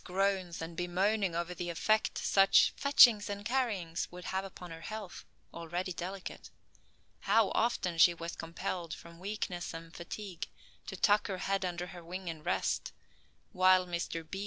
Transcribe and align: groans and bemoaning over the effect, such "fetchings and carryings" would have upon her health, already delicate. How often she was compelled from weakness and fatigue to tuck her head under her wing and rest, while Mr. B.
groans 0.03 0.63
and 0.63 0.75
bemoaning 0.75 1.35
over 1.35 1.53
the 1.53 1.69
effect, 1.69 2.17
such 2.17 2.73
"fetchings 2.75 3.29
and 3.29 3.45
carryings" 3.45 4.11
would 4.11 4.25
have 4.25 4.43
upon 4.43 4.71
her 4.71 4.81
health, 4.81 5.25
already 5.53 5.93
delicate. 5.93 6.49
How 7.19 7.49
often 7.51 7.99
she 7.99 8.15
was 8.15 8.35
compelled 8.35 8.95
from 8.95 9.19
weakness 9.19 9.75
and 9.75 9.95
fatigue 9.95 10.47
to 10.87 10.97
tuck 10.97 11.27
her 11.27 11.37
head 11.37 11.63
under 11.63 11.85
her 11.93 12.03
wing 12.03 12.31
and 12.31 12.43
rest, 12.43 12.91
while 13.51 13.85
Mr. 13.85 14.27
B. 14.27 14.39